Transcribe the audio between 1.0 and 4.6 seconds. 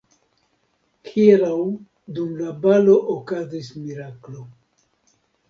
Hieraŭ dum la balo okazis miraklo.